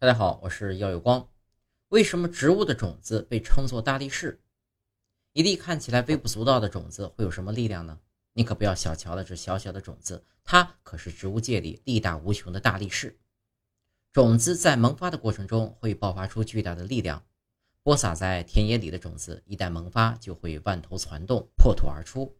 [0.00, 1.28] 大家好，我是耀有光。
[1.88, 4.40] 为什么植物的种子被称作大力士？
[5.32, 7.98] 一粒看起来微不足道的种子会有什么力量呢？
[8.32, 13.18] 你可不要小瞧了这小小的种子，它可是植物界里力大无穷的大力士。
[14.12, 17.26] 种子在萌发的过程中会爆发出巨大的力量，
[17.82, 22.38] 播撒在田野里的种子一旦萌发，就会万头攒动，破土而出。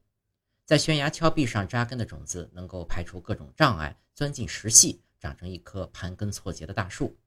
[0.65, 7.19] 在悬崖峭壁上扎根的种子能够排除各种障碍，钻进石隙，长成一棵盘根错节的大树。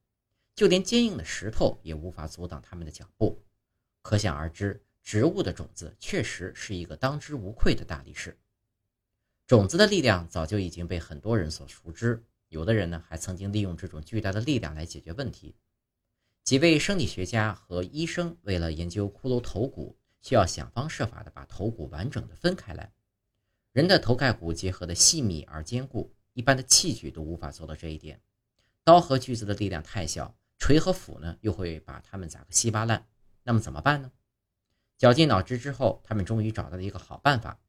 [0.53, 3.41] 就连坚硬的石头也无法阻挡他们的脚步，
[4.01, 8.37] 可想而知，植物的种子确实是一个当之无愧的大力士。
[9.47, 15.55] 种子的力量早就已经被很多人所熟知，有的人呢还曾经利用这种巨大的力量来解决问题。
[16.43, 22.91] 几位生理学家和医生为了研究骷髅头骨，需要想方设法的把头骨完整的分开来。
[23.71, 28.21] 人的头盖骨结合的细密而坚固，一般的器具都无法做到这一点。
[28.83, 30.35] 刀和锯子的力量太小。
[30.61, 33.07] 锤和斧呢，又会把它们砸个稀巴烂。
[33.41, 34.11] 那么怎么办呢？
[34.95, 37.59] 绞尽脑汁之后，他们终于找到了一个好办法：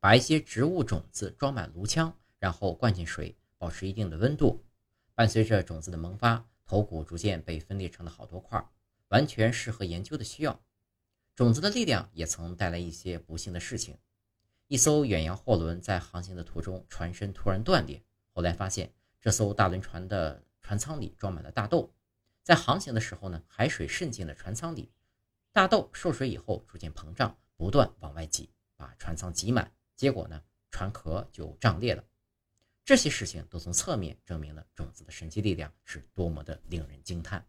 [0.00, 4.62] 把一些植物种子装满炉腔，然后灌进水，保持一定的温度。
[5.14, 8.62] 伴随着种子的萌发，头骨逐渐被分裂成了好多块，
[9.08, 10.60] 完全适合研究的需要。
[11.34, 13.96] 种子的力量也曾带来一些不幸的事情：
[14.66, 18.04] 一艘远洋货轮在航行的途中，船身突然断裂。
[18.34, 21.90] 后来发现，这艘大轮船的船舱里装满了大豆。
[22.42, 24.90] 在航行的时候呢，海水渗进了船舱里，
[25.52, 32.04] 大豆受水以后逐渐膨胀，不断往外挤，把船舱挤满，结果呢，船壳就胀裂了。
[32.84, 37.46] 这些事情都从侧面证明了种子的神奇力量是多么的令人惊叹。